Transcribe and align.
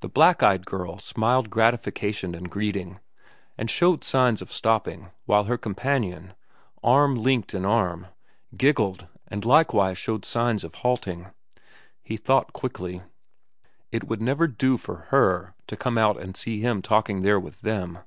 The 0.00 0.08
black 0.08 0.42
eyed 0.42 0.64
girl 0.64 0.96
smiled 0.96 1.50
gratification 1.50 2.34
and 2.34 2.48
greeting, 2.50 3.00
and 3.58 3.68
showed 3.70 4.02
signs 4.02 4.40
of 4.40 4.50
stopping, 4.50 5.10
while 5.26 5.44
her 5.44 5.58
companion, 5.58 6.32
arm 6.82 7.16
linked 7.16 7.52
in 7.52 7.66
arm, 7.66 8.06
giggled 8.56 9.08
and 9.28 9.44
likewise 9.44 9.98
showed 9.98 10.24
signs 10.24 10.64
of 10.64 10.76
halting. 10.76 11.32
He 12.02 12.16
thought 12.16 12.54
quickly. 12.54 13.02
It 13.90 14.04
would 14.04 14.22
never 14.22 14.48
do 14.48 14.78
for 14.78 15.08
Her 15.12 15.54
to 15.66 15.76
come 15.76 15.98
out 15.98 16.18
and 16.18 16.34
see 16.34 16.62
him 16.62 16.80
talking 16.80 17.20
there 17.20 17.38
with 17.38 17.60
them. 17.60 17.98